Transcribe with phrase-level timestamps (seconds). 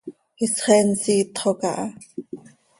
[0.45, 1.85] Isxeen siitxo caha.